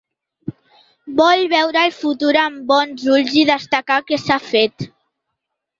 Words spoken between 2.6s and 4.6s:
bons ulls i destacar què s’ha